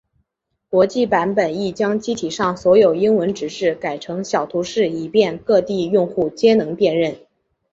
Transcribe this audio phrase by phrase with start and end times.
[0.67, 7.19] 国际版本亦将机体上所有英文指示改成小图示以便各地用户皆能辨认。